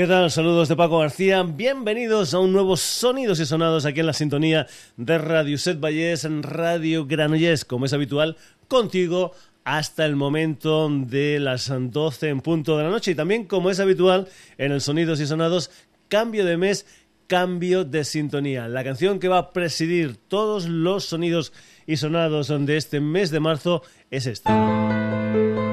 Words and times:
¿Qué 0.00 0.06
tal? 0.06 0.30
Saludos 0.30 0.70
de 0.70 0.76
Paco 0.76 1.00
García. 1.00 1.42
Bienvenidos 1.42 2.32
a 2.32 2.38
un 2.38 2.54
nuevo 2.54 2.78
Sonidos 2.78 3.38
y 3.38 3.44
Sonados 3.44 3.84
aquí 3.84 4.00
en 4.00 4.06
la 4.06 4.14
sintonía 4.14 4.66
de 4.96 5.18
Radio 5.18 5.58
Set 5.58 5.78
Vallés 5.78 6.24
en 6.24 6.42
Radio 6.42 7.04
Granollers, 7.04 7.66
como 7.66 7.84
es 7.84 7.92
habitual, 7.92 8.38
contigo 8.66 9.32
hasta 9.62 10.06
el 10.06 10.16
momento 10.16 10.88
de 10.88 11.38
las 11.38 11.70
12 11.70 12.30
en 12.30 12.40
punto 12.40 12.78
de 12.78 12.84
la 12.84 12.88
noche 12.88 13.10
y 13.10 13.14
también 13.14 13.44
como 13.44 13.68
es 13.68 13.78
habitual 13.78 14.26
en 14.56 14.72
el 14.72 14.80
Sonidos 14.80 15.20
y 15.20 15.26
Sonados, 15.26 15.70
cambio 16.08 16.46
de 16.46 16.56
mes, 16.56 16.86
cambio 17.26 17.84
de 17.84 18.04
sintonía. 18.04 18.68
La 18.68 18.82
canción 18.82 19.18
que 19.18 19.28
va 19.28 19.36
a 19.36 19.52
presidir 19.52 20.16
todos 20.16 20.66
los 20.66 21.04
sonidos 21.04 21.52
y 21.86 21.98
sonados 21.98 22.48
de 22.48 22.76
este 22.78 23.00
mes 23.00 23.30
de 23.30 23.40
marzo 23.40 23.82
es 24.10 24.24
esta. 24.24 25.69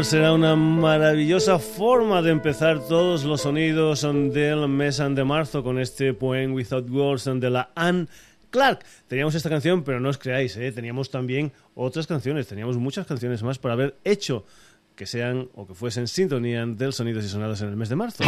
Será 0.02 0.32
una 0.32 0.56
maravillosa 0.56 1.61
forma 1.61 2.20
de 2.20 2.31
empezar 2.31 2.81
todos 2.81 3.23
los 3.23 3.43
sonidos 3.43 4.02
del 4.02 4.67
mes 4.67 4.99
de 4.99 5.25
marzo 5.25 5.62
con 5.62 5.79
este 5.79 6.12
Poem 6.12 6.52
Without 6.52 6.91
Words 6.91 7.26
de 7.38 7.50
la 7.50 7.70
Anne 7.76 8.08
Clark. 8.50 8.85
Teníamos 9.06 9.37
esta 9.37 9.49
canción, 9.49 9.85
pero 9.85 10.00
no 10.00 10.08
os 10.08 10.19
creáis, 10.19 10.56
¿eh? 10.56 10.73
teníamos 10.73 11.11
también 11.11 11.52
otras 11.76 12.08
canciones, 12.08 12.49
teníamos 12.49 12.76
muchas 12.76 13.06
canciones 13.06 13.44
más 13.44 13.58
para 13.58 13.75
haber 13.75 13.96
hecho 14.02 14.44
que 14.96 15.06
sean 15.06 15.49
o 15.55 15.64
que 15.67 15.75
fuesen 15.75 16.08
sintonía 16.08 16.67
del 16.67 16.93
sonidos 16.93 17.25
y 17.25 17.29
sonados 17.29 17.61
en 17.62 17.69
el 17.69 17.76
mes 17.76 17.88
de 17.88 17.97
marzo. 17.97 18.25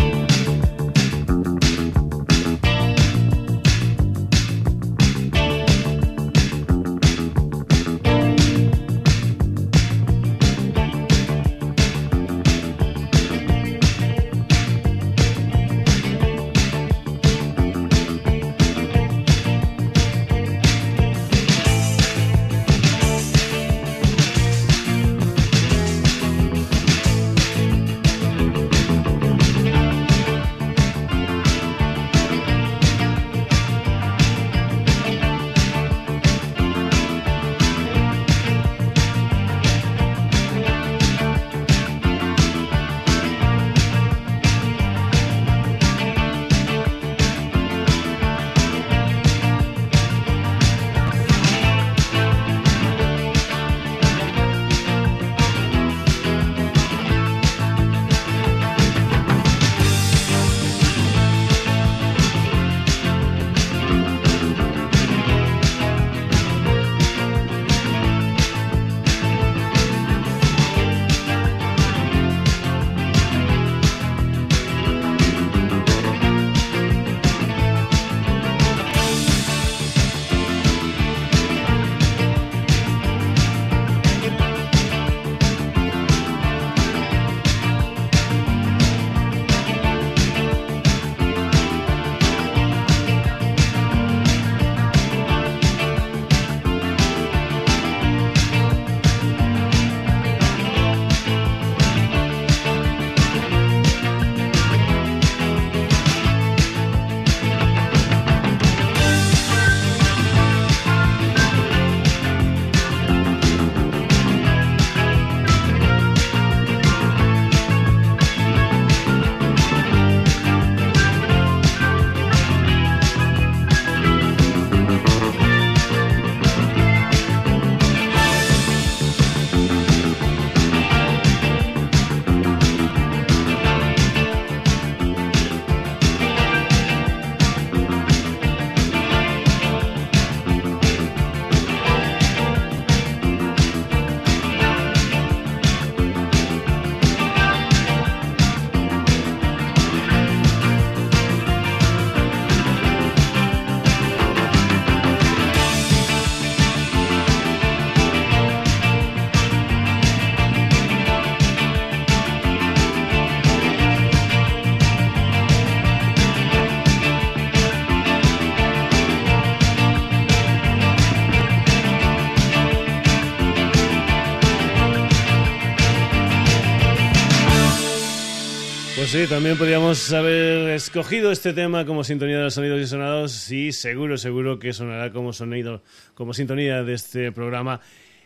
Sí, 179.07 179.27
también 179.29 179.57
podríamos 179.57 180.13
haber 180.13 180.71
escogido 180.71 181.31
este 181.31 181.53
tema 181.53 181.87
como 181.87 182.03
sintonía 182.03 182.39
de 182.39 182.45
los 182.45 182.55
sonidos 182.55 182.81
y 182.81 182.87
sonados. 182.87 183.31
Sí, 183.31 183.71
seguro, 183.71 184.19
seguro 184.19 184.59
que 184.59 184.73
sonará 184.73 185.13
como 185.13 185.33
sonido, 185.33 185.83
como 186.15 186.35
sintonía 186.35 186.83
de 186.83 186.95
este 186.95 187.31
programa 187.31 187.81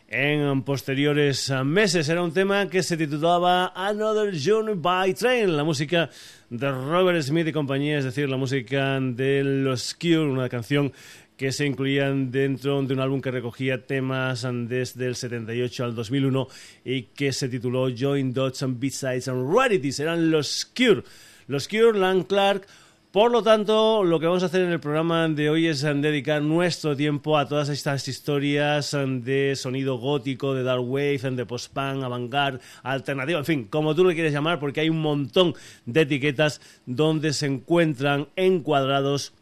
en 0.08 0.62
posteriores 0.62 1.52
meses. 1.64 2.08
Era 2.08 2.22
un 2.22 2.32
tema 2.32 2.68
que 2.70 2.82
se 2.82 2.96
titulaba 2.96 3.72
Another 3.74 4.32
Journey 4.34 4.74
by 4.74 5.12
Train, 5.12 5.54
la 5.54 5.64
música 5.64 6.08
de 6.48 6.70
Robert 6.70 7.20
Smith 7.22 7.48
y 7.48 7.52
compañía, 7.52 7.98
es 7.98 8.04
decir, 8.04 8.30
la 8.30 8.38
música 8.38 8.98
de 9.00 9.44
los 9.44 9.94
Cure, 9.94 10.30
una 10.30 10.48
canción 10.48 10.92
que 11.40 11.52
se 11.52 11.64
incluían 11.64 12.30
dentro 12.30 12.82
de 12.82 12.92
un 12.92 13.00
álbum 13.00 13.22
que 13.22 13.30
recogía 13.30 13.86
temas 13.86 14.46
desde 14.68 15.06
el 15.06 15.16
78 15.16 15.84
al 15.86 15.94
2001 15.94 16.48
y 16.84 17.04
que 17.04 17.32
se 17.32 17.48
tituló 17.48 17.88
Join 17.98 18.34
Dots 18.34 18.62
and 18.62 18.78
B-Sides 18.78 19.26
and 19.26 19.50
Rarities. 19.50 20.00
Eran 20.00 20.30
los 20.30 20.70
Cure. 20.76 21.02
Los 21.46 21.66
Cure, 21.66 21.98
Lang 21.98 22.24
Clark. 22.24 22.66
Por 23.10 23.30
lo 23.30 23.42
tanto, 23.42 24.04
lo 24.04 24.20
que 24.20 24.26
vamos 24.26 24.42
a 24.42 24.46
hacer 24.46 24.60
en 24.60 24.70
el 24.70 24.80
programa 24.80 25.26
de 25.30 25.48
hoy 25.48 25.66
es 25.66 25.80
dedicar 25.80 26.42
nuestro 26.42 26.94
tiempo 26.94 27.38
a 27.38 27.48
todas 27.48 27.70
estas 27.70 28.06
historias 28.06 28.94
de 28.94 29.54
sonido 29.56 29.96
gótico, 29.96 30.52
de 30.52 30.62
dark 30.62 30.84
wave, 30.84 31.20
de 31.20 31.46
post-punk, 31.46 32.04
avant-garde, 32.04 32.60
alternativo, 32.82 33.38
en 33.38 33.46
fin, 33.46 33.64
como 33.64 33.94
tú 33.94 34.04
lo 34.04 34.12
quieres 34.12 34.34
llamar, 34.34 34.60
porque 34.60 34.80
hay 34.80 34.90
un 34.90 35.00
montón 35.00 35.54
de 35.86 36.02
etiquetas 36.02 36.60
donde 36.84 37.32
se 37.32 37.46
encuentran 37.46 38.28
encuadrados 38.36 39.32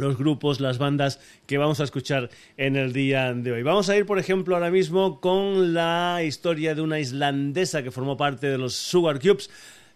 los 0.00 0.18
grupos, 0.18 0.60
las 0.60 0.78
bandas 0.78 1.20
que 1.46 1.58
vamos 1.58 1.80
a 1.80 1.84
escuchar 1.84 2.30
en 2.56 2.76
el 2.76 2.92
día 2.92 3.32
de 3.34 3.52
hoy. 3.52 3.62
Vamos 3.62 3.88
a 3.88 3.96
ir, 3.96 4.06
por 4.06 4.18
ejemplo, 4.18 4.54
ahora 4.54 4.70
mismo 4.70 5.20
con 5.20 5.74
la 5.74 6.22
historia 6.24 6.74
de 6.74 6.82
una 6.82 6.98
islandesa 6.98 7.82
que 7.82 7.90
formó 7.90 8.16
parte 8.16 8.48
de 8.48 8.58
los 8.58 8.74
Sugar 8.74 9.20
Cubes. 9.20 9.50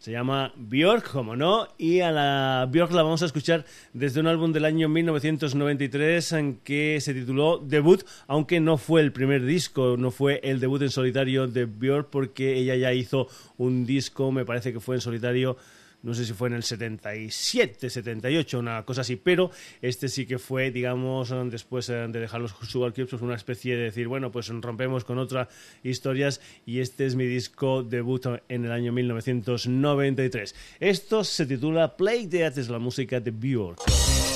Se 0.05 0.13
llama 0.13 0.53
Björk, 0.57 1.11
como 1.11 1.35
no, 1.35 1.67
y 1.79 2.01
a 2.01 2.13
la 2.13 2.69
Björk 2.71 2.93
la 2.93 3.03
vamos 3.03 3.23
a 3.23 3.25
escuchar 3.25 3.65
desde 3.95 4.21
un 4.21 4.27
álbum 4.27 4.53
del 4.53 4.67
año 4.67 4.87
1993 4.87 6.33
en 6.33 6.57
que 6.59 6.99
se 7.01 7.15
tituló 7.15 7.57
Debut, 7.57 8.05
aunque 8.27 8.61
no 8.61 8.77
fue 8.77 9.01
el 9.01 9.13
primer 9.13 9.47
disco, 9.47 9.97
no 9.97 10.11
fue 10.11 10.41
el 10.45 10.61
debut 10.61 10.83
en 10.83 10.91
solitario 10.91 11.47
de 11.47 11.65
Björk 11.65 12.11
porque 12.11 12.59
ella 12.59 12.77
ya 12.77 12.93
hizo 12.93 13.29
un 13.57 13.87
disco, 13.87 14.31
me 14.31 14.45
parece 14.45 14.75
que 14.75 14.81
fue 14.81 14.97
en 14.97 15.01
solitario 15.01 15.57
no 16.05 16.15
sé 16.15 16.25
si 16.25 16.35
fue 16.35 16.49
en 16.49 16.55
el 16.55 16.63
77, 16.63 17.91
78, 17.91 18.59
una 18.59 18.85
cosa 18.85 19.01
así, 19.01 19.17
pero 19.17 19.51
este 19.83 20.09
sí 20.09 20.27
que 20.27 20.39
fue, 20.39 20.71
digamos, 20.71 21.35
después 21.51 21.89
eh, 21.89 22.07
de 22.09 22.21
dejar 22.21 22.41
los 22.41 22.55
Sugar 22.69 22.93
Cubes, 22.93 23.11
pues 23.11 23.23
una 23.23 23.35
especie 23.35 23.77
de 23.77 23.85
decir, 23.85 24.07
bueno, 24.07 24.31
pues 24.31 24.49
rompemos 24.49 25.05
con 25.05 25.19
otras 25.19 25.49
historias 25.83 26.41
y 26.67 26.81
este 26.81 27.07
es 27.07 27.17
mi 27.17 27.27
disco 27.27 27.83
debut 27.83 28.27
en 28.49 28.65
el 28.65 28.71
año 28.71 28.93
1993. 28.93 30.55
Esto 30.79 31.25
se 31.25 31.47
titula 31.47 31.97
Play 31.97 32.27
Death, 32.27 32.59
es 32.59 32.69
la 32.69 32.79
música 32.79 33.19
de 33.21 33.31
Björk. 33.31 34.34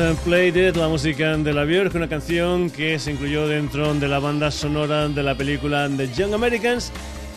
Eh, 0.00 0.16
Played 0.24 0.56
It, 0.56 0.74
la 0.76 0.88
música 0.88 1.36
de 1.36 1.52
la 1.52 1.64
Björk, 1.64 1.94
una 1.94 2.08
canción 2.08 2.70
que 2.70 2.98
se 2.98 3.12
incluyó 3.12 3.46
dentro 3.46 3.94
de 3.94 4.08
la 4.08 4.18
banda 4.18 4.50
sonora 4.50 5.06
de 5.08 5.22
la 5.22 5.36
película 5.36 5.88
The 5.96 6.12
Young 6.12 6.34
Americans 6.34 6.90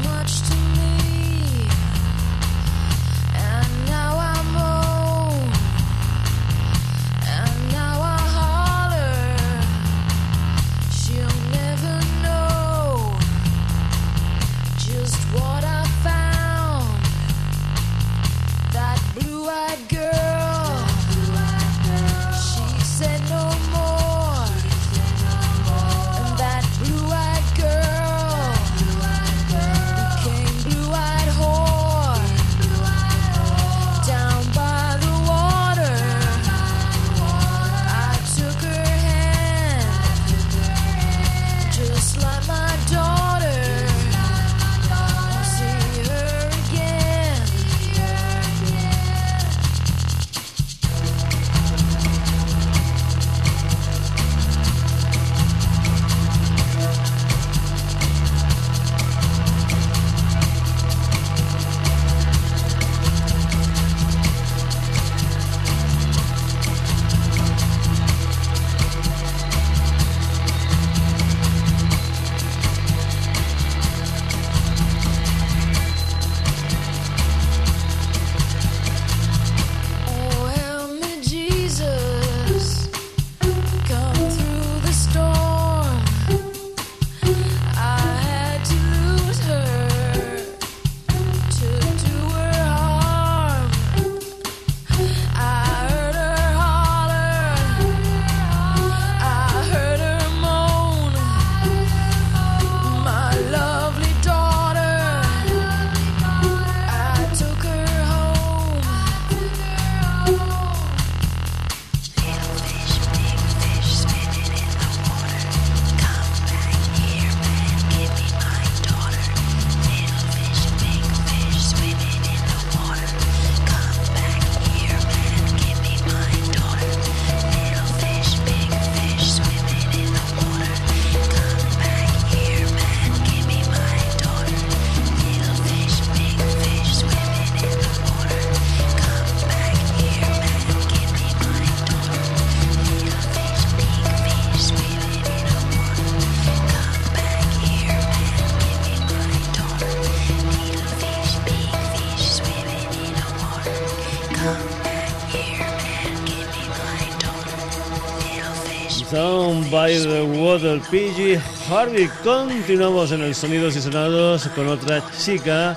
Water, 160.72 160.90
PG 160.90 161.40
Harvey. 161.70 162.10
Continuamos 162.24 163.12
en 163.12 163.22
el 163.22 163.36
Sonidos 163.36 163.75
y 163.75 163.82
Sonados 163.82 164.48
con 164.50 164.68
otra 164.68 165.04
chica, 165.18 165.75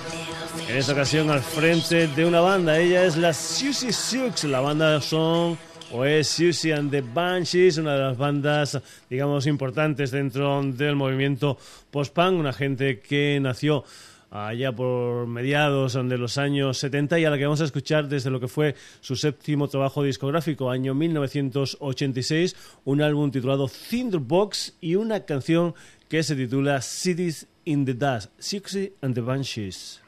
en 0.69 0.77
esta 0.77 0.93
ocasión 0.93 1.31
al 1.31 1.41
frente 1.41 2.07
de 2.09 2.25
una 2.25 2.41
banda. 2.41 2.79
Ella 2.79 3.05
es 3.05 3.17
la 3.17 3.33
Susie 3.33 3.93
Sioux. 3.93 4.45
La 4.45 4.61
banda 4.61 5.01
son 5.01 5.59
o 5.91 6.05
es 6.05 6.29
Susie 6.29 6.73
and 6.73 6.91
the 6.91 7.01
Banshees, 7.01 7.79
una 7.79 7.95
de 7.95 8.03
las 8.03 8.17
bandas, 8.17 8.81
digamos, 9.11 9.47
importantes 9.47 10.11
dentro 10.11 10.63
del 10.63 10.97
movimiento 10.97 11.59
post-punk, 11.91 12.39
una 12.39 12.53
gente 12.53 13.01
que 13.01 13.39
nació 13.41 13.85
allá 14.35 14.73
por 14.73 15.29
mediados 15.29 15.95
de 15.95 16.19
los 16.19 16.39
años 16.39 16.79
70 16.79 17.21
y 17.21 17.25
a 17.25 17.31
la 17.31 17.39
que 17.39 17.45
vamos 17.45 17.61
a 17.61 17.65
escuchar 17.65 18.09
desde 18.09 18.31
lo 18.31 18.41
que 18.41 18.49
fue 18.49 18.75
su 19.01 19.15
séptimo 19.15 19.69
trabajo 19.69 20.03
discográfico, 20.03 20.71
año 20.71 20.93
1986, 20.93 22.57
un 22.85 23.01
álbum 23.01 23.31
titulado 23.31 23.71
Box 24.21 24.75
y 24.81 24.97
una 24.97 25.21
canción 25.21 25.75
que 26.09 26.25
se 26.25 26.35
titula 26.35 26.83
Cities 26.83 27.47
in 27.65 27.85
the 27.85 27.95
Dust, 27.95 28.33
Sixty 28.39 28.93
and 29.03 29.15
the 29.15 29.21
Banshees. 29.21 30.04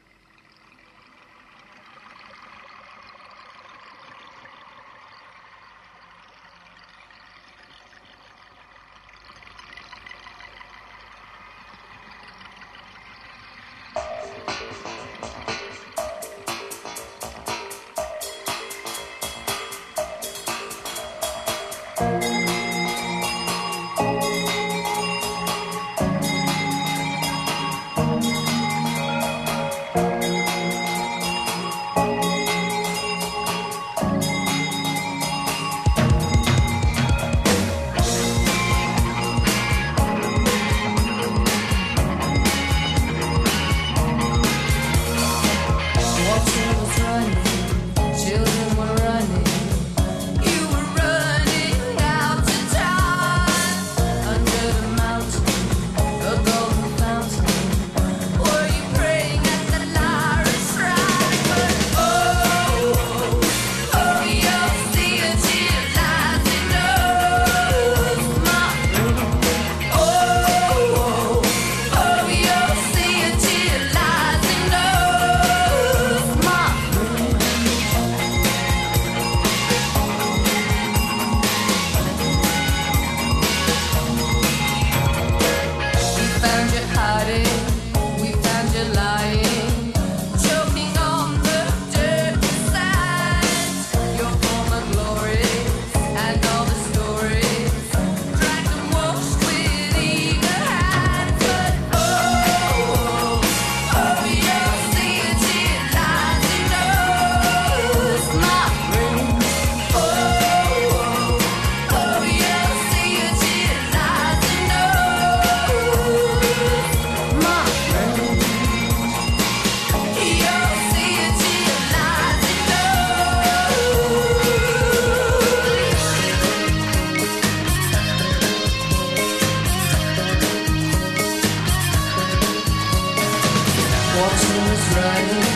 Watching 134.19 134.65
us 134.73 134.85
running, 134.97 135.53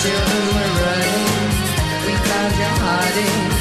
children 0.00 0.44
were 0.54 0.72
running. 0.82 1.50
We 2.06 2.12
found 2.26 2.54
you 2.58 2.70
hiding. 2.82 3.51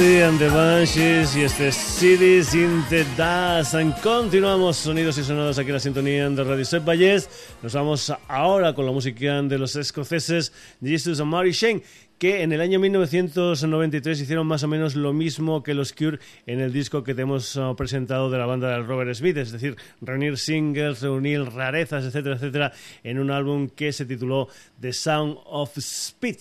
And 0.00 0.38
the 0.38 0.48
Banshees 0.48 1.34
y 1.34 1.42
este 1.42 1.72
Cities 1.72 2.54
in 2.54 2.84
the 2.88 3.04
Dust. 3.16 3.74
Continuamos 4.00 4.76
sonidos 4.76 5.18
y 5.18 5.24
sonados 5.24 5.58
aquí 5.58 5.70
en 5.70 5.74
la 5.74 5.80
sintonía 5.80 6.30
de 6.30 6.44
Radio 6.44 6.64
Set 6.64 6.84
Valles. 6.84 7.28
Nos 7.64 7.74
vamos 7.74 8.12
ahora 8.28 8.74
con 8.74 8.86
la 8.86 8.92
música 8.92 9.42
de 9.42 9.58
los 9.58 9.74
escoceses 9.74 10.52
Jesus 10.80 11.18
and 11.18 11.30
Mary 11.30 11.50
Shane 11.50 11.82
que 12.16 12.42
en 12.42 12.52
el 12.52 12.60
año 12.60 12.78
1993 12.78 14.20
hicieron 14.20 14.46
más 14.46 14.62
o 14.62 14.68
menos 14.68 14.94
lo 14.94 15.12
mismo 15.12 15.64
que 15.64 15.74
los 15.74 15.92
Cure 15.92 16.20
en 16.46 16.60
el 16.60 16.72
disco 16.72 17.02
que 17.02 17.14
te 17.14 17.22
hemos 17.22 17.56
uh, 17.56 17.74
presentado 17.76 18.30
de 18.30 18.38
la 18.38 18.46
banda 18.46 18.70
de 18.70 18.82
Robert 18.82 19.12
Smith, 19.14 19.36
es 19.36 19.50
decir, 19.50 19.76
reunir 20.00 20.38
singles, 20.38 21.02
reunir 21.02 21.42
rarezas, 21.42 22.04
etcétera, 22.04 22.36
etcétera, 22.36 22.72
en 23.02 23.18
un 23.18 23.32
álbum 23.32 23.68
que 23.68 23.92
se 23.92 24.04
tituló 24.04 24.48
The 24.80 24.92
Sound 24.92 25.38
of 25.44 25.76
Speed 25.76 26.36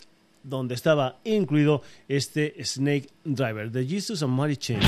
donde 0.48 0.76
estaba 0.76 1.20
incluido 1.24 1.82
este 2.08 2.64
Snake 2.64 3.10
Driver 3.24 3.72
de 3.72 3.86
Jesus 3.86 4.22
and 4.24 4.34
Mary 4.34 4.58
Chain. 4.58 4.80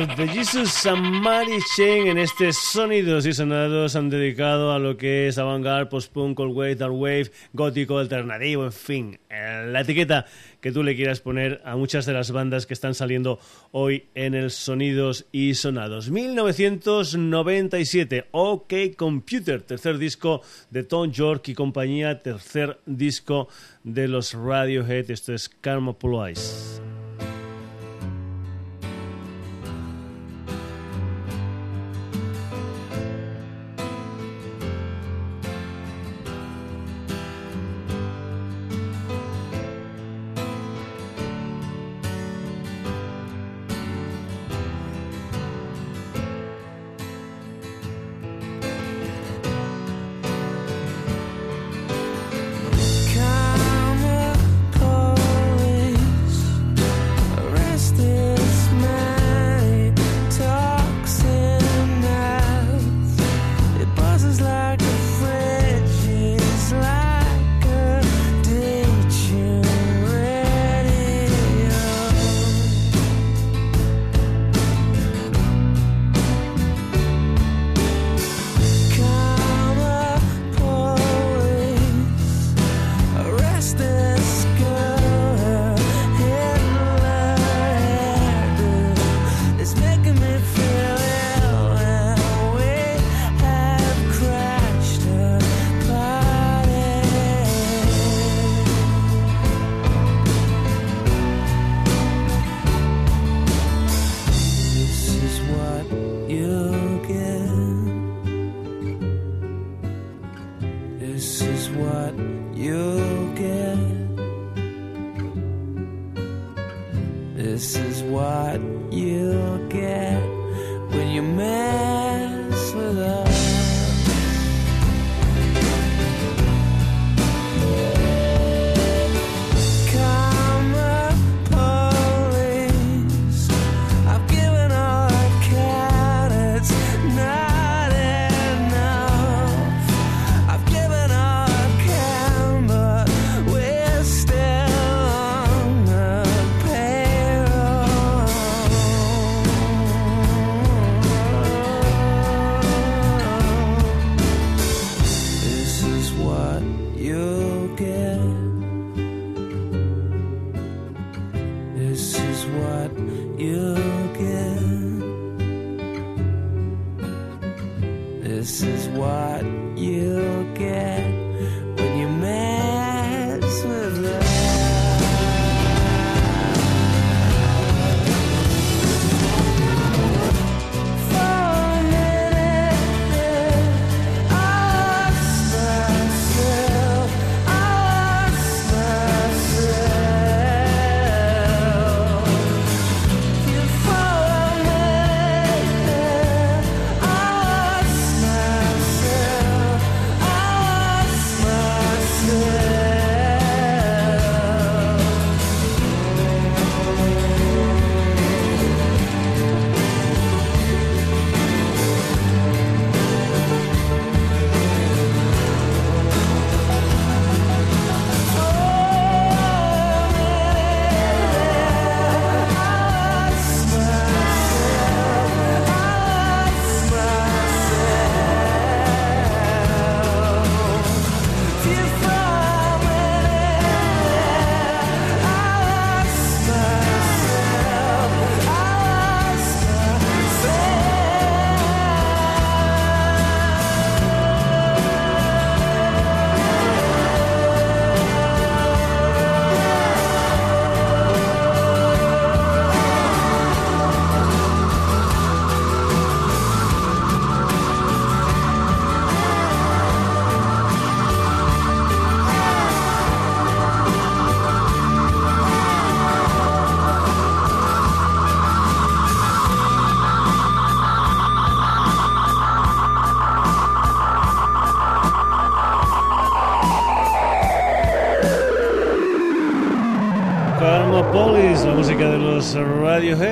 Driver 0.00 0.16
de 0.16 0.28
Jesus 0.28 0.86
and 0.86 1.20
Mary 1.20 1.58
Chain 1.76 2.06
en 2.06 2.16
este 2.18 2.52
sonidos 2.52 3.26
y 3.26 3.34
sonados 3.34 3.96
han 3.96 4.08
dedicado 4.08 4.72
a 4.72 4.78
lo 4.78 4.96
que 4.96 5.26
es 5.28 5.36
avant-garde, 5.36 5.90
post-punk, 5.90 6.36
cold 6.36 6.56
wave, 6.56 6.76
dark 6.76 6.94
wave, 6.94 7.30
gótico, 7.52 7.98
alternativo, 7.98 8.64
en 8.64 8.72
fin, 8.72 9.18
eh, 9.28 9.66
la 9.68 9.82
etiqueta 9.82 10.24
que 10.60 10.72
tú 10.72 10.82
le 10.82 10.96
quieras 10.96 11.20
poner 11.20 11.60
a 11.64 11.76
muchas 11.76 12.06
de 12.06 12.14
las 12.14 12.30
bandas 12.30 12.64
que 12.66 12.72
están 12.72 12.94
saliendo 12.94 13.38
hoy 13.72 14.06
en 14.14 14.34
el 14.34 14.50
Sonidos 14.50 15.26
y 15.32 15.52
Sonados. 15.54 16.10
1997, 16.10 18.28
OK 18.30 18.72
Computer, 18.96 19.60
tercer 19.60 19.98
disco 19.98 20.40
de 20.70 20.82
Tom 20.82 21.10
York 21.10 21.48
y 21.48 21.54
compañía, 21.54 22.22
tercer 22.22 22.78
disco 22.86 23.48
de 23.84 24.08
los 24.08 24.32
Radiohead, 24.32 25.10
esto 25.10 25.34
es 25.34 25.48
Karma 25.48 25.94
Ice. 26.30 26.80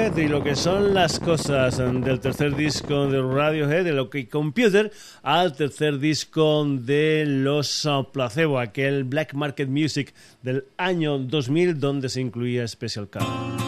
Radiohead 0.08 0.24
y 0.24 0.28
lo 0.28 0.42
que 0.42 0.54
son 0.54 0.94
las 0.94 1.20
cosas 1.20 1.78
del 1.78 2.20
tercer 2.20 2.54
disco 2.56 3.06
de 3.06 3.20
Radiohead, 3.20 3.84
de 3.84 3.92
lo 3.92 4.08
que 4.08 4.28
Computer, 4.28 4.90
al 5.22 5.54
tercer 5.54 5.98
disco 5.98 6.64
de 6.66 7.24
los 7.26 7.86
Placebo, 8.12 8.58
aquel 8.58 9.04
Black 9.04 9.34
Market 9.34 9.68
Music 9.68 10.14
del 10.42 10.64
año 10.76 11.18
2000 11.18 11.78
donde 11.78 12.08
se 12.08 12.20
incluía 12.20 12.66
Special 12.66 13.08
Car. 13.08 13.67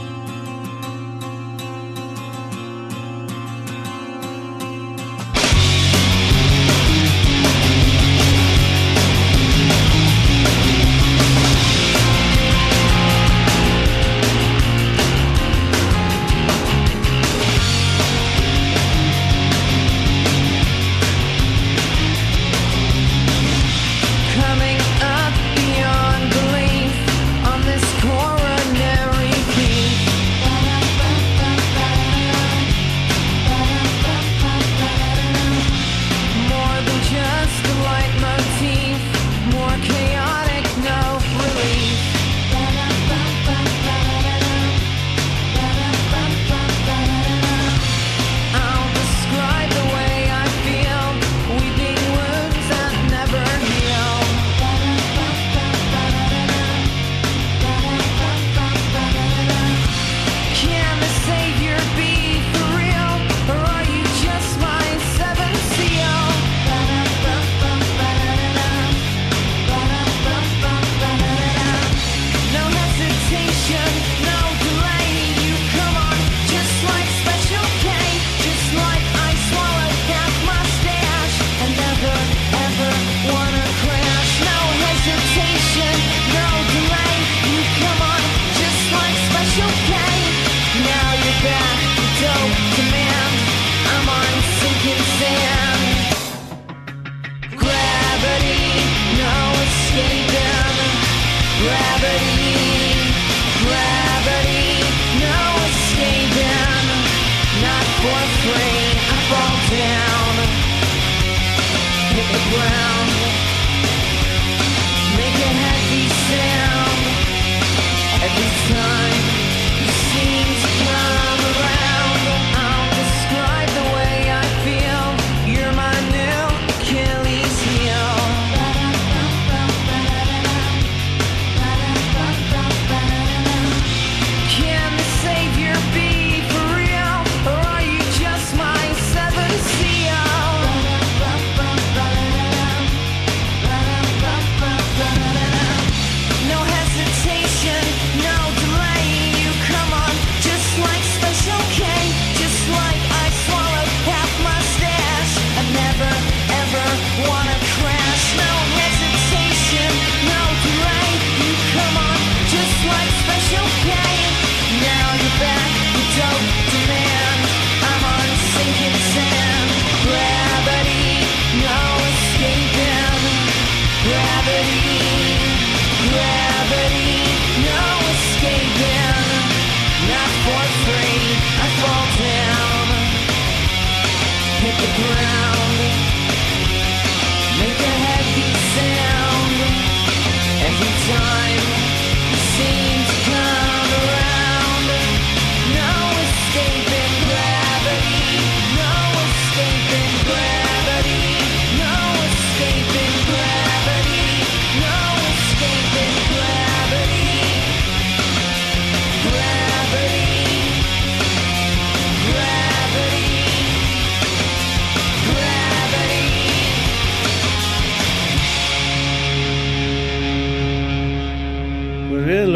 gravity 174.42 175.09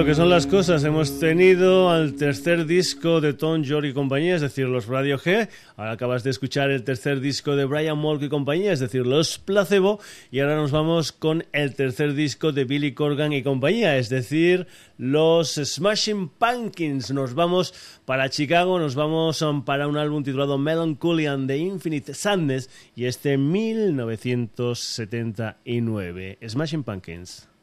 las 0.04 0.46
cosas. 0.46 0.84
Hemos 0.84 1.18
tenido 1.18 1.90
al 1.90 2.14
tercer 2.14 2.66
disco 2.66 3.22
de 3.22 3.32
Tom 3.32 3.62
York 3.62 3.86
y 3.86 3.94
compañía, 3.94 4.34
es 4.34 4.42
decir, 4.42 4.66
los 4.66 4.86
Radio 4.86 5.18
G. 5.18 5.48
Ahora 5.76 5.92
acabas 5.92 6.22
de 6.22 6.28
escuchar 6.30 6.70
el 6.70 6.84
tercer 6.84 7.20
disco 7.20 7.56
de 7.56 7.64
Brian 7.64 7.96
Molk 7.96 8.20
y 8.22 8.28
compañía, 8.28 8.72
es 8.72 8.80
decir, 8.80 9.06
los 9.06 9.38
Placebo. 9.38 10.00
Y 10.30 10.40
ahora 10.40 10.56
nos 10.56 10.72
vamos 10.72 11.10
con 11.10 11.46
el 11.52 11.74
tercer 11.74 12.12
disco 12.12 12.52
de 12.52 12.64
Billy 12.64 12.92
Corgan 12.92 13.32
y 13.32 13.42
compañía, 13.42 13.96
es 13.96 14.10
decir, 14.10 14.66
los 14.98 15.54
Smashing 15.54 16.28
Pumpkins. 16.28 17.10
Nos 17.10 17.32
vamos 17.34 17.72
para 18.04 18.28
Chicago, 18.28 18.78
nos 18.78 18.94
vamos 18.94 19.40
um, 19.40 19.64
para 19.64 19.88
un 19.88 19.96
álbum 19.96 20.22
titulado 20.22 20.58
Melancholy 20.58 21.24
and 21.26 21.48
the 21.48 21.56
Infinite 21.56 22.12
Sadness 22.12 22.68
y 22.94 23.06
este 23.06 23.38
1979. 23.38 26.38
Smashing 26.46 26.84
Pumpkins. 26.84 27.53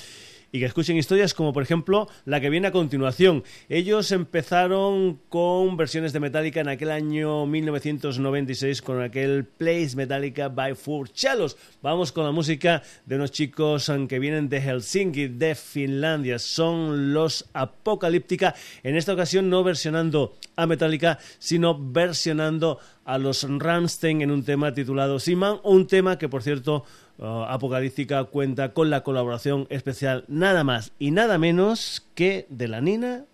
y 0.52 0.58
que 0.58 0.66
escuchen 0.66 0.96
historias 0.96 1.34
como 1.34 1.52
por 1.52 1.62
ejemplo 1.62 2.08
la 2.24 2.40
que 2.40 2.50
viene 2.50 2.68
a 2.68 2.72
continuación. 2.72 3.44
Ellos 3.68 4.12
empezaron 4.12 5.20
con 5.28 5.76
versiones 5.76 6.12
de 6.12 6.20
Metallica 6.20 6.60
en 6.60 6.68
aquel 6.68 6.90
año 6.90 7.46
1996 7.46 8.82
con 8.82 9.02
aquel 9.02 9.44
Place 9.44 9.96
Metallica 9.96 10.48
by 10.48 10.74
Four 10.74 11.10
Cellos. 11.14 11.56
Vamos 11.82 12.12
con 12.12 12.24
la 12.24 12.32
música 12.32 12.82
de 13.06 13.16
unos 13.16 13.30
chicos 13.30 13.90
que 14.08 14.18
vienen 14.18 14.48
de 14.48 14.60
Helsinki, 14.60 15.28
de 15.28 15.54
Finlandia. 15.54 16.38
Son 16.38 17.12
los 17.12 17.48
Apocalíptica. 17.52 18.54
En 18.82 18.96
esta 18.96 19.12
ocasión 19.12 19.50
no 19.50 19.64
versionando 19.64 20.36
a 20.56 20.66
Metallica, 20.66 21.18
sino 21.38 21.78
versionando 21.78 22.78
a 23.04 23.18
los 23.18 23.46
Ramstein 23.48 24.22
en 24.22 24.30
un 24.30 24.44
tema 24.44 24.72
titulado 24.72 25.18
Siman, 25.18 25.58
un 25.64 25.86
tema 25.86 26.18
que 26.18 26.28
por 26.28 26.42
cierto 26.42 26.84
uh, 27.20 27.44
Apocalíptica 27.48 28.24
cuenta 28.24 28.72
con 28.72 28.90
la 28.90 29.02
colaboración 29.02 29.66
especial 29.70 30.24
nada 30.28 30.64
más 30.64 30.92
y 30.98 31.12
nada 31.12 31.38
menos 31.38 32.06
que 32.14 32.46
de 32.48 32.68
la 32.68 32.80
Nina 32.80 33.24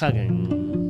Hagen. 0.00 0.83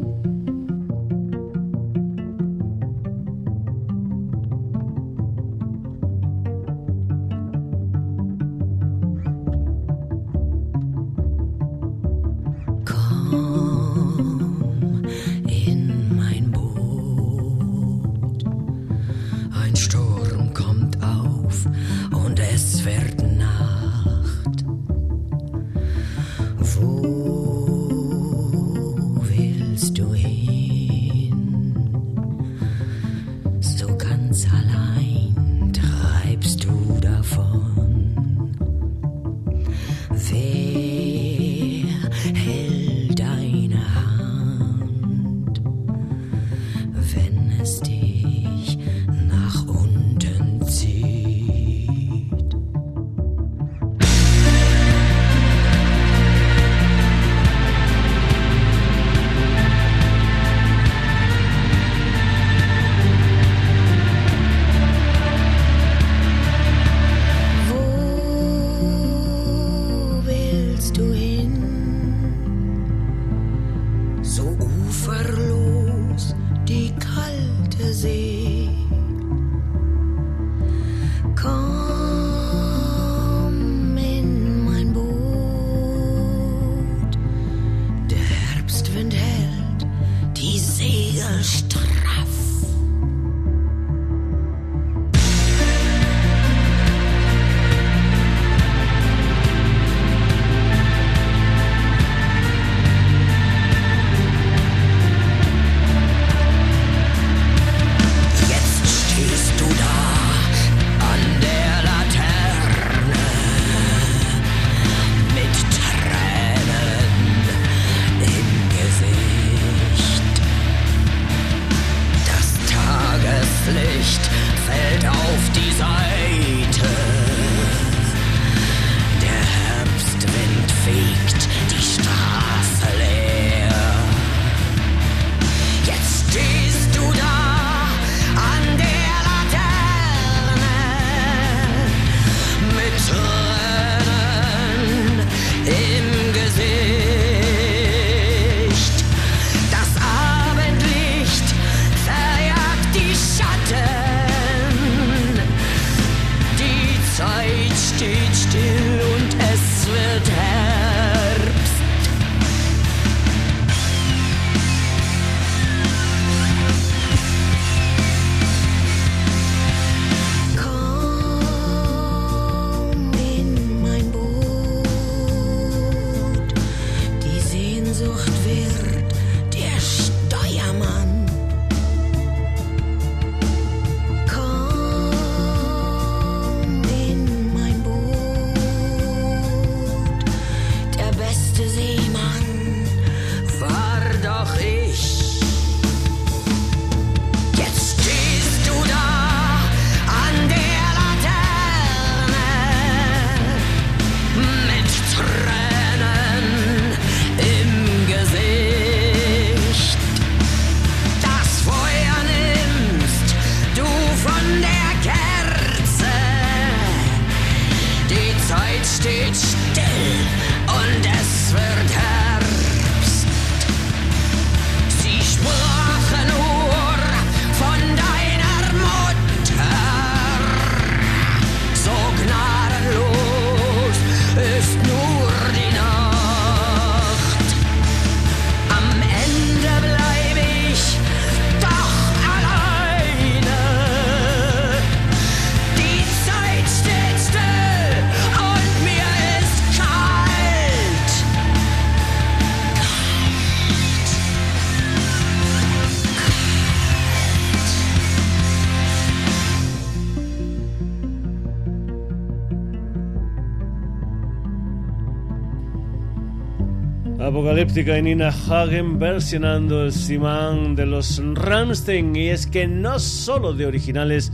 Apocalíptica 267.74 267.98
y 267.98 268.02
Nina 268.02 268.28
Hagen 268.28 269.00
versionando 269.00 269.82
el 269.82 269.92
Simán 269.92 270.76
de 270.76 270.86
los 270.86 271.20
Ramstein. 271.34 272.14
Y 272.14 272.28
es 272.28 272.46
que 272.46 272.68
no 272.68 273.00
solo 273.00 273.52
de 273.52 273.66
originales 273.66 274.30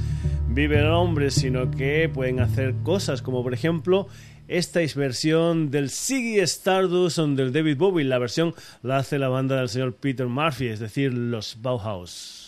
vive 0.51 0.81
el 0.81 0.89
hombre, 0.89 1.31
sino 1.31 1.71
que 1.71 2.11
pueden 2.13 2.41
hacer 2.41 2.75
cosas 2.83 3.23
como 3.23 3.43
por 3.43 3.55
ejemplo 3.55 4.09
esta 4.47 4.83
es 4.83 4.95
versión 4.95 5.71
del 5.71 5.89
Siggy 5.89 6.39
Stardust 6.41 7.19
del 7.19 7.51
David 7.51 7.79
Bowie. 7.79 8.05
La 8.05 8.19
versión 8.19 8.55
la 8.83 8.99
hace 8.99 9.19
la 9.19 9.31
banda 9.31 9.57
del 9.57 9.71
señor 9.71 9.95
Peter 9.95 10.27
Murphy, 10.27 10.67
es 10.67 10.81
decir, 10.81 11.15
los 11.15 11.63
Bauhaus. 11.63 12.40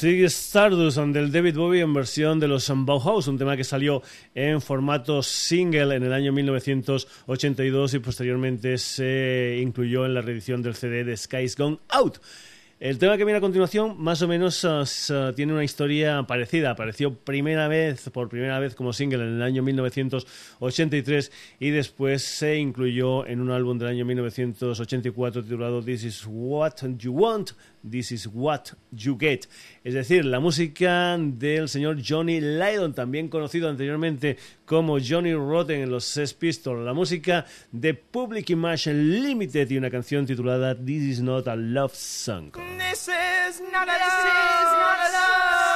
Sigue 0.00 0.30
Stardust 0.30 0.96
del 0.96 1.30
David 1.30 1.56
Bowie 1.56 1.82
en 1.82 1.92
versión 1.92 2.40
de 2.40 2.48
los 2.48 2.72
Bauhaus, 2.74 3.28
un 3.28 3.36
tema 3.36 3.54
que 3.54 3.64
salió 3.64 4.02
en 4.34 4.62
formato 4.62 5.22
single 5.22 5.94
en 5.94 6.02
el 6.04 6.14
año 6.14 6.32
1982 6.32 7.92
y 7.92 7.98
posteriormente 7.98 8.78
se 8.78 9.60
incluyó 9.62 10.06
en 10.06 10.14
la 10.14 10.22
reedición 10.22 10.62
del 10.62 10.74
CD 10.74 11.04
de 11.04 11.18
Sky's 11.18 11.54
Gone 11.54 11.80
Out. 11.90 12.16
El 12.80 12.96
tema 12.96 13.18
que 13.18 13.26
viene 13.26 13.36
a 13.36 13.42
continuación 13.42 14.02
más 14.02 14.22
o 14.22 14.26
menos 14.26 14.64
uh, 14.64 14.84
uh, 15.12 15.34
tiene 15.34 15.52
una 15.52 15.64
historia 15.64 16.22
parecida. 16.22 16.70
Apareció 16.70 17.14
primera 17.14 17.68
vez, 17.68 18.08
por 18.08 18.30
primera 18.30 18.58
vez 18.58 18.74
como 18.74 18.94
single 18.94 19.22
en 19.22 19.34
el 19.34 19.42
año 19.42 19.62
1983 19.62 21.30
y 21.58 21.68
después 21.68 22.22
se 22.22 22.56
incluyó 22.56 23.26
en 23.26 23.42
un 23.42 23.50
álbum 23.50 23.76
del 23.76 23.88
año 23.88 24.06
1984 24.06 25.42
titulado 25.42 25.82
This 25.84 26.04
is 26.04 26.24
What 26.26 26.76
You 26.96 27.12
Want, 27.12 27.50
This 27.88 28.12
is 28.12 28.28
What 28.32 28.74
You 28.90 29.16
Get. 29.18 29.46
Es 29.84 29.94
decir, 29.94 30.24
la 30.24 30.40
música 30.40 31.16
del 31.18 31.68
señor 31.68 31.98
Johnny 32.06 32.40
Lydon, 32.40 32.94
también 32.94 33.28
conocido 33.28 33.68
anteriormente 33.68 34.36
como 34.64 34.98
Johnny 35.00 35.34
Rotten 35.34 35.82
en 35.82 35.90
los 35.90 36.04
Sex 36.04 36.34
Pistols. 36.34 36.84
La 36.84 36.92
música 36.92 37.46
de 37.72 37.94
Public 37.94 38.50
Image 38.50 38.92
Limited 38.92 39.70
y 39.70 39.78
una 39.78 39.90
canción 39.90 40.26
titulada 40.26 40.74
This 40.74 41.02
is 41.02 41.20
Not 41.20 41.48
a 41.48 41.56
Love 41.56 41.94
Song. 41.94 42.52
This 42.52 43.08
is 43.08 43.60
not 43.72 43.88
a 43.88 43.92
love 43.92 45.12
song. 45.12 45.69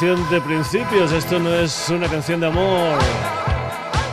Declaración 0.00 0.30
de 0.30 0.40
principios. 0.40 1.12
Esto 1.12 1.38
no 1.38 1.54
es 1.54 1.88
una 1.90 2.08
canción 2.08 2.40
de 2.40 2.46
amor. 2.46 3.29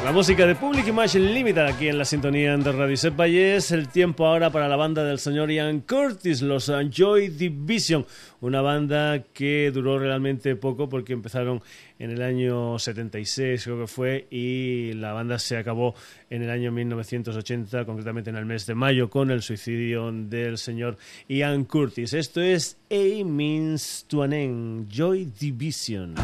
La 0.07 0.13
música 0.13 0.45
de 0.47 0.55
Public 0.55 0.87
Image 0.87 1.19
Limited 1.19 1.65
aquí 1.65 1.89
en 1.89 1.97
la 1.97 2.05
sintonía 2.05 2.55
de 2.55 2.71
Radio 2.71 2.95
Set 2.95 3.13
Es 3.19 3.71
El 3.71 3.89
tiempo 3.89 4.25
ahora 4.25 4.49
para 4.49 4.69
la 4.69 4.77
banda 4.77 5.03
del 5.03 5.19
señor 5.19 5.51
Ian 5.51 5.81
Curtis, 5.81 6.41
los 6.41 6.71
Joy 6.89 7.27
Division. 7.27 8.05
Una 8.39 8.61
banda 8.61 9.21
que 9.33 9.69
duró 9.69 9.99
realmente 9.99 10.55
poco 10.55 10.87
porque 10.87 11.11
empezaron 11.11 11.61
en 11.99 12.11
el 12.11 12.21
año 12.21 12.79
76, 12.79 13.61
creo 13.61 13.81
que 13.81 13.87
fue, 13.87 14.27
y 14.31 14.93
la 14.93 15.11
banda 15.11 15.39
se 15.39 15.57
acabó 15.57 15.93
en 16.29 16.41
el 16.41 16.51
año 16.51 16.71
1980, 16.71 17.83
concretamente 17.83 18.29
en 18.29 18.37
el 18.37 18.45
mes 18.45 18.65
de 18.65 18.75
mayo, 18.75 19.09
con 19.09 19.29
el 19.29 19.41
suicidio 19.41 20.09
del 20.09 20.57
señor 20.57 20.97
Ian 21.27 21.65
Curtis. 21.65 22.13
Esto 22.13 22.39
es 22.39 22.77
A 22.89 23.25
Means 23.25 24.05
to 24.07 24.23
an 24.23 24.31
End, 24.31 24.89
Joy 24.89 25.33
Division. 25.37 26.15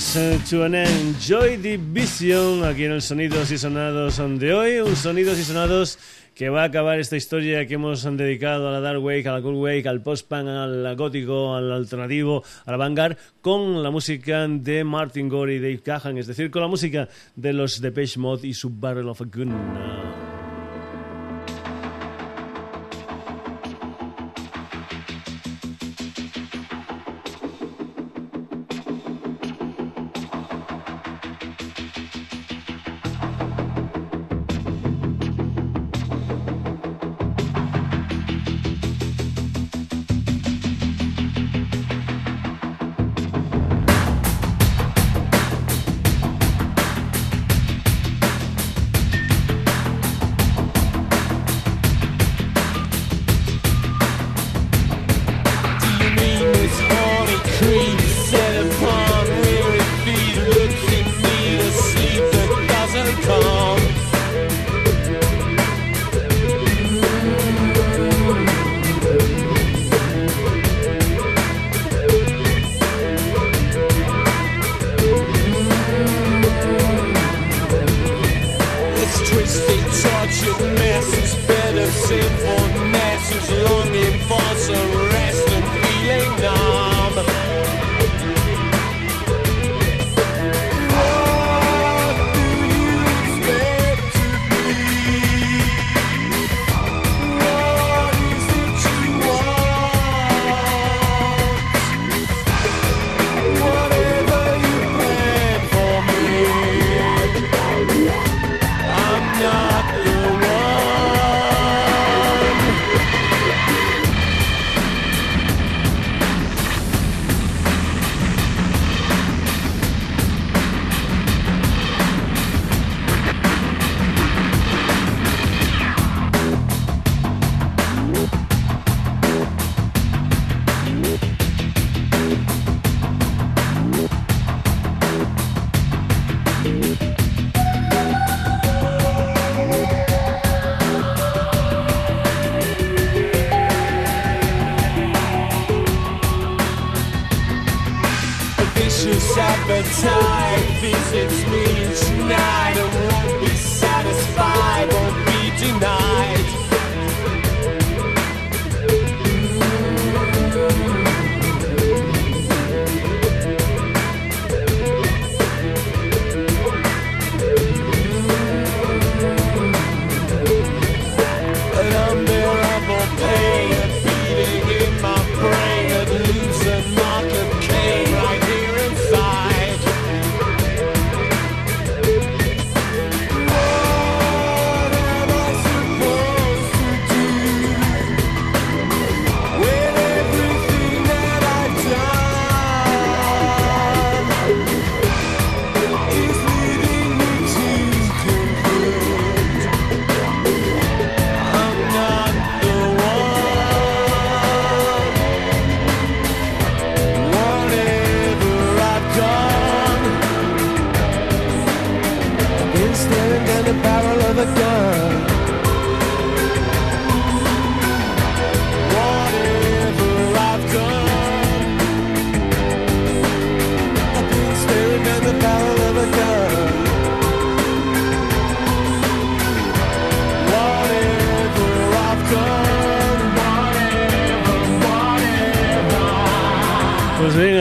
To 0.00 0.64
an 0.64 0.74
Joy 1.20 1.58
Division 1.58 2.64
aquí 2.64 2.84
en 2.84 2.92
el 2.92 3.02
Sonidos 3.02 3.50
y 3.50 3.58
Sonados 3.58 4.16
de 4.16 4.54
hoy. 4.54 4.78
Un 4.78 4.96
Sonidos 4.96 5.38
y 5.38 5.44
Sonados 5.44 5.98
que 6.34 6.48
va 6.48 6.62
a 6.62 6.64
acabar 6.64 6.98
esta 6.98 7.18
historia 7.18 7.66
que 7.66 7.74
hemos 7.74 8.02
dedicado 8.16 8.68
a 8.68 8.72
la 8.72 8.80
Dark 8.80 9.02
Wake, 9.02 9.28
a 9.28 9.32
la 9.32 9.42
Cool 9.42 9.56
Wake, 9.56 9.86
al 9.86 10.00
post-punk, 10.00 10.48
al 10.48 10.96
gótico, 10.96 11.54
al 11.54 11.70
alternativo, 11.70 12.42
al 12.64 12.78
vanguard, 12.78 13.18
con 13.42 13.82
la 13.82 13.90
música 13.90 14.48
de 14.48 14.84
Martin 14.84 15.28
Gore 15.28 15.56
y 15.56 15.58
Dave 15.58 15.82
Cahan, 15.82 16.16
es 16.16 16.26
decir, 16.26 16.50
con 16.50 16.62
la 16.62 16.68
música 16.68 17.06
de 17.36 17.52
los 17.52 17.82
Depeche 17.82 18.18
Mode 18.18 18.48
y 18.48 18.54
su 18.54 18.70
Barrel 18.70 19.08
of 19.08 19.20
a 19.20 19.24
Gun. 19.24 20.29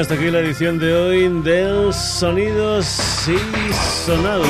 Hasta 0.10 0.24
aquí 0.24 0.32
la 0.32 0.40
edición 0.40 0.80
de 0.80 0.92
hoy 0.92 1.42
del 1.44 1.94
Sonidos 1.94 3.28
y 3.28 3.74
Sonados. 4.08 4.48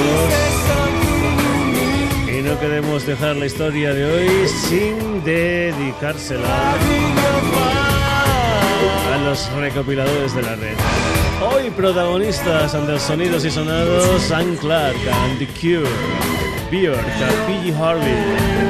Y 2.29 2.41
no 2.43 2.57
queremos 2.61 3.05
dejar 3.05 3.35
la 3.35 3.45
historia 3.45 3.93
de 3.93 4.05
hoy 4.05 4.47
sin 4.47 5.21
dedicársela 5.25 6.47
a 9.13 9.17
los 9.25 9.51
recopiladores 9.51 10.33
de 10.33 10.43
la 10.43 10.55
red. 10.55 10.77
Hoy 11.53 11.69
protagonistas 11.71 12.73
ante 12.73 12.97
Sonidos 12.97 13.43
y 13.43 13.51
Sonados, 13.51 14.21
Sam 14.21 14.55
Clark 14.55 14.95
and 15.11 15.39
The 15.39 15.47
Cure, 15.59 15.89
Björk, 16.69 17.03
P.G. 17.47 17.71
Harvey, 17.71 18.15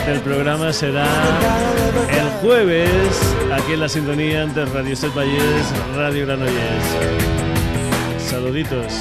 del 0.07 0.21
programa 0.21 0.73
será 0.73 1.07
el 2.11 2.29
jueves 2.41 3.35
aquí 3.53 3.73
en 3.73 3.81
la 3.81 3.89
sintonía 3.89 4.47
de 4.47 4.65
Radio 4.67 4.95
Set 4.95 5.13
Radio 5.95 6.27
Granollers. 6.27 6.85
Saluditos. 8.19 8.93